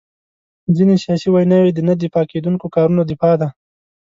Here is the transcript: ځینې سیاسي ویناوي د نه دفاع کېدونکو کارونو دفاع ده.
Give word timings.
ځینې 0.75 0.95
سیاسي 1.03 1.27
ویناوي 1.29 1.71
د 1.73 1.79
نه 1.87 1.93
دفاع 2.01 2.25
کېدونکو 2.31 2.65
کارونو 2.75 3.01
دفاع 3.11 3.33
ده. 3.41 3.49